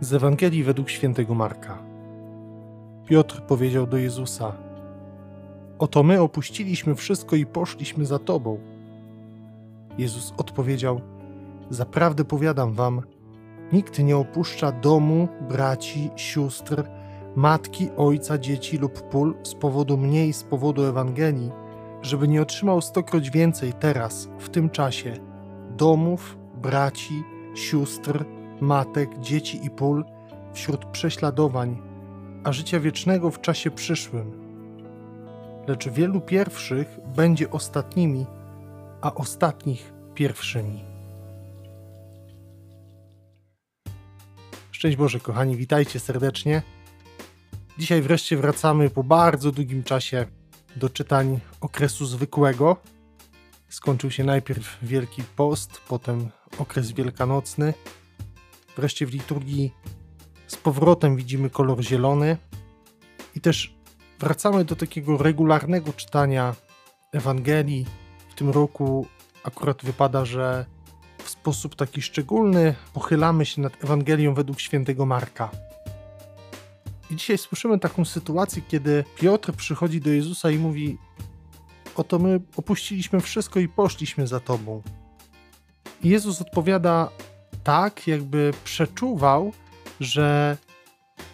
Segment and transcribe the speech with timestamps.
[0.00, 1.78] Z Ewangelii według świętego Marka.
[3.06, 4.52] Piotr powiedział do Jezusa:
[5.78, 8.58] Oto my opuściliśmy wszystko i poszliśmy za Tobą.
[9.98, 11.00] Jezus odpowiedział:
[11.70, 13.02] Zaprawdę powiadam Wam,
[13.72, 16.84] nikt nie opuszcza domu, braci, sióstr,
[17.36, 21.50] matki, ojca, dzieci lub pól z powodu mnie i z powodu Ewangelii,
[22.02, 25.16] żeby nie otrzymał stokroć więcej teraz, w tym czasie,
[25.76, 27.22] domów, braci,
[27.54, 28.24] sióstr,
[28.60, 30.04] matek, dzieci i pól
[30.52, 31.82] wśród prześladowań,
[32.44, 34.32] a życia wiecznego w czasie przyszłym.
[35.66, 38.26] Lecz wielu pierwszych będzie ostatnimi,
[39.00, 40.84] a ostatnich pierwszymi.
[44.70, 46.62] Szczęść Boże, kochani, witajcie serdecznie.
[47.78, 50.26] Dzisiaj wreszcie wracamy po bardzo długim czasie
[50.76, 52.76] do czytań okresu zwykłego.
[53.68, 57.74] Skończył się najpierw Wielki Post, potem okres wielkanocny.
[58.80, 59.74] Wreszcie w liturgii
[60.46, 62.36] z powrotem widzimy kolor zielony
[63.34, 63.74] i też
[64.18, 66.54] wracamy do takiego regularnego czytania
[67.12, 67.86] Ewangelii.
[68.30, 69.06] W tym roku
[69.44, 70.66] akurat wypada, że
[71.18, 75.50] w sposób taki szczególny pochylamy się nad Ewangelią według świętego Marka.
[77.10, 80.98] I dzisiaj słyszymy taką sytuację, kiedy Piotr przychodzi do Jezusa i mówi:
[81.96, 84.82] Oto my opuściliśmy wszystko i poszliśmy za Tobą.
[86.02, 87.08] I Jezus odpowiada
[87.64, 89.52] tak, jakby przeczuwał,
[90.00, 90.56] że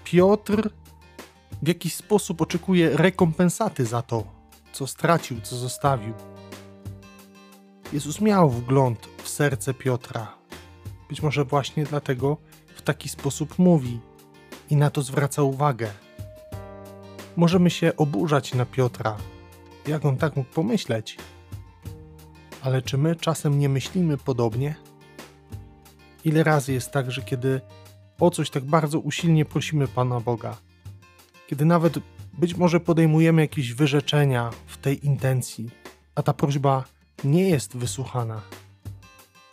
[0.05, 0.71] Piotr
[1.63, 4.25] w jakiś sposób oczekuje rekompensaty za to,
[4.73, 6.15] co stracił, co zostawił.
[7.93, 10.35] Jezus miał wgląd w serce Piotra.
[11.09, 12.37] Być może właśnie dlatego
[12.77, 14.01] w taki sposób mówi
[14.71, 15.91] i na to zwraca uwagę.
[17.37, 19.17] Możemy się oburzać na Piotra.
[19.87, 21.19] Jak on tak mógł pomyśleć?
[22.63, 24.75] Ale czy my czasem nie myślimy podobnie?
[26.27, 27.61] Ile razy jest tak, że kiedy
[28.21, 30.57] o coś tak bardzo usilnie prosimy Pana Boga,
[31.47, 31.99] kiedy nawet
[32.33, 35.71] być może podejmujemy jakieś wyrzeczenia w tej intencji,
[36.15, 36.85] a ta prośba
[37.25, 38.43] nie jest wysłuchana,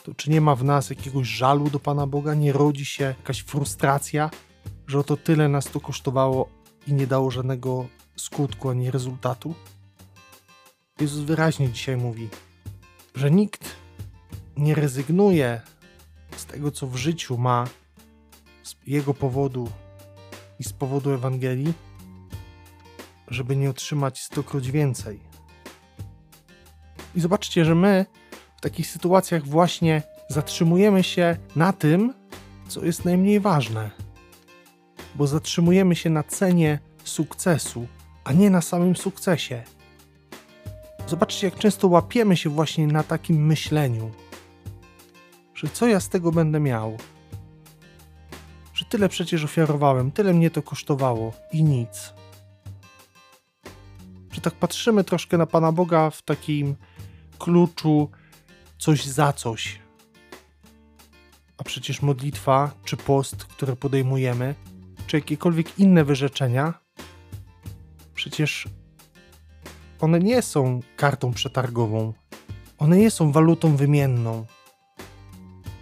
[0.04, 3.40] to czy nie ma w nas jakiegoś żalu do Pana Boga, nie rodzi się jakaś
[3.40, 4.30] frustracja,
[4.88, 6.50] że oto tyle nas to kosztowało
[6.88, 9.56] i nie dało żadnego skutku ani rezultatu?
[11.00, 12.30] Jezus wyraźnie dzisiaj mówi,
[13.16, 13.76] że nikt
[14.58, 15.62] nie rezygnuje
[16.54, 17.68] tego, co w życiu ma
[18.64, 19.70] z jego powodu
[20.60, 21.74] i z powodu Ewangelii,
[23.28, 25.20] żeby nie otrzymać stokroć więcej.
[27.16, 28.06] I zobaczcie, że my
[28.58, 32.14] w takich sytuacjach właśnie zatrzymujemy się na tym,
[32.68, 33.92] co jest najmniej ważne,
[35.16, 37.88] bo zatrzymujemy się na cenie sukcesu,
[38.24, 39.64] a nie na samym sukcesie.
[41.08, 44.12] Zobaczcie, jak często łapiemy się właśnie na takim myśleniu,
[45.64, 46.98] że co ja z tego będę miał?
[48.74, 52.14] Że tyle przecież ofiarowałem, tyle mnie to kosztowało i nic.
[54.32, 56.76] Że tak patrzymy troszkę na Pana Boga w takim
[57.40, 58.10] kluczu
[58.78, 59.80] coś za coś.
[61.58, 64.56] A przecież modlitwa czy post, które podejmujemy,
[65.08, 66.74] czy jakiekolwiek inne wyrzeczenia,
[68.14, 68.68] przecież
[70.00, 72.14] one nie są kartą przetargową,
[72.78, 74.46] one nie są walutą wymienną.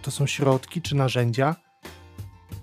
[0.02, 1.56] To są środki czy narzędzia,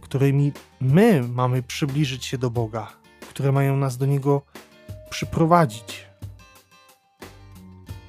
[0.02, 0.52] którymi
[0.82, 2.94] my mamy przybliżyć się do Boga,
[3.30, 4.42] które mają nas do Niego
[5.10, 6.08] przyprowadzić,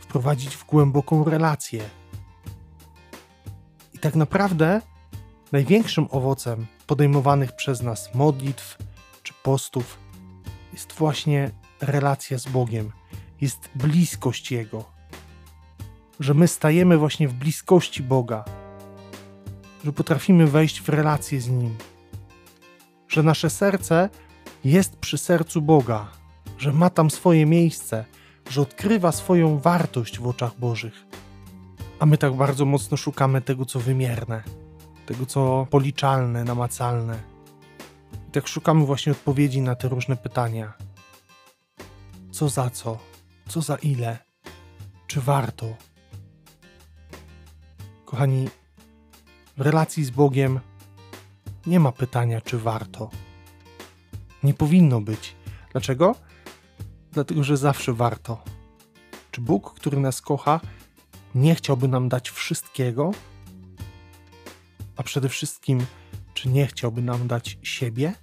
[0.00, 1.90] wprowadzić w głęboką relację.
[3.94, 4.80] I tak naprawdę
[5.52, 8.78] największym owocem podejmowanych przez nas modlitw
[9.22, 9.98] czy postów
[10.72, 12.92] jest właśnie relacja z Bogiem,
[13.40, 14.84] jest bliskość Jego.
[16.20, 18.44] Że my stajemy właśnie w bliskości Boga,
[19.84, 21.76] że potrafimy wejść w relację z Nim,
[23.08, 24.08] że nasze serce
[24.64, 26.08] jest przy sercu Boga,
[26.58, 28.04] że ma tam swoje miejsce,
[28.50, 31.06] że odkrywa swoją wartość w oczach Bożych.
[31.98, 34.42] A my tak bardzo mocno szukamy tego, co wymierne,
[35.06, 37.20] tego, co policzalne, namacalne.
[38.28, 40.72] I tak szukamy właśnie odpowiedzi na te różne pytania.
[42.30, 42.98] Co za co?
[43.48, 44.18] Co za ile?
[45.06, 45.66] Czy warto?
[48.04, 48.48] Kochani,
[49.60, 50.60] relacji z Bogiem
[51.66, 53.10] nie ma pytania, czy warto.
[54.42, 55.36] Nie powinno być.
[55.72, 56.14] Dlaczego?
[57.12, 58.44] Dlatego, że zawsze warto.
[59.30, 60.60] Czy Bóg, który nas kocha,
[61.34, 63.10] nie chciałby nam dać wszystkiego?
[64.96, 65.86] A przede wszystkim,
[66.34, 68.14] czy nie chciałby nam dać siebie?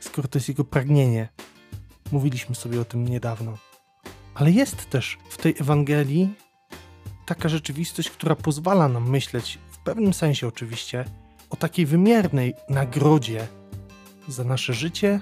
[0.00, 1.28] Skoro to jest Jego pragnienie.
[2.12, 3.58] Mówiliśmy sobie o tym niedawno.
[4.34, 6.34] Ale jest też w tej Ewangelii
[7.26, 11.04] taka rzeczywistość, która pozwala nam myśleć, w pewnym sensie oczywiście,
[11.50, 13.46] o takiej wymiernej nagrodzie
[14.28, 15.20] za nasze życie,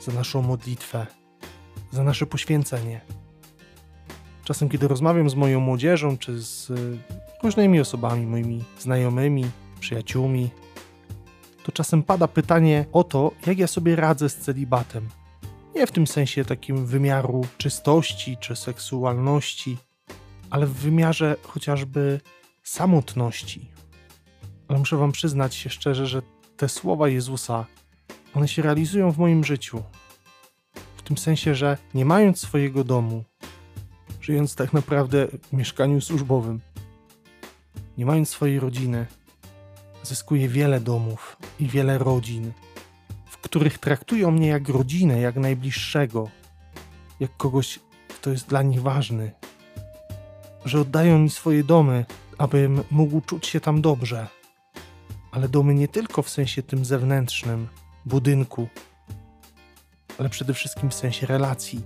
[0.00, 1.06] za naszą modlitwę,
[1.90, 3.00] za nasze poświęcenie.
[4.44, 6.98] Czasem, kiedy rozmawiam z moją młodzieżą, czy z y,
[7.42, 9.44] różnymi osobami, moimi znajomymi,
[9.80, 10.50] przyjaciółmi,
[11.62, 15.08] to czasem pada pytanie o to, jak ja sobie radzę z celibatem.
[15.74, 19.76] Nie w tym sensie takim wymiaru czystości czy seksualności,
[20.50, 22.20] ale w wymiarze chociażby
[22.62, 23.70] samotności.
[24.68, 26.22] Ale muszę Wam przyznać się szczerze, że
[26.56, 27.66] te słowa Jezusa,
[28.34, 29.82] one się realizują w moim życiu.
[30.96, 33.24] W tym sensie, że nie mając swojego domu,
[34.20, 36.60] żyjąc tak naprawdę w mieszkaniu służbowym,
[37.98, 39.06] nie mając swojej rodziny,
[40.02, 42.52] zyskuję wiele domów i wiele rodzin,
[43.26, 46.28] w których traktują mnie jak rodzinę, jak najbliższego,
[47.20, 49.32] jak kogoś, kto jest dla nich ważny,
[50.64, 52.04] że oddają mi swoje domy,
[52.38, 54.26] abym mógł czuć się tam dobrze.
[55.32, 57.68] Ale domy nie tylko w sensie tym zewnętrznym,
[58.06, 58.68] budynku,
[60.18, 61.80] ale przede wszystkim w sensie relacji.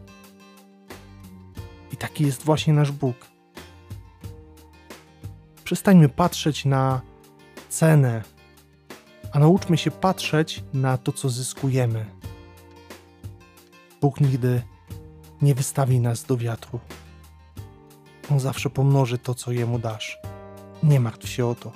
[1.92, 3.16] I taki jest właśnie nasz Bóg.
[5.64, 7.00] Przestańmy patrzeć na
[7.68, 8.22] cenę,
[9.32, 12.06] a nauczmy się patrzeć na to, co zyskujemy.
[14.00, 14.62] Bóg nigdy
[15.42, 16.80] nie wystawi nas do wiatru.
[18.30, 20.18] On zawsze pomnoży to, co jemu dasz.
[20.82, 21.72] Nie martw się o to.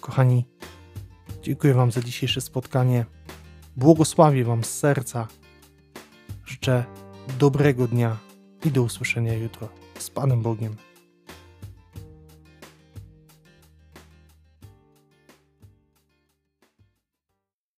[0.00, 0.44] Kochani,
[1.42, 3.06] dziękuję Wam za dzisiejsze spotkanie.
[3.76, 5.28] Błogosławię Wam z serca.
[6.44, 6.84] Życzę
[7.38, 8.16] dobrego dnia
[8.64, 9.68] i do usłyszenia jutro.
[9.98, 10.76] Z Panem Bogiem.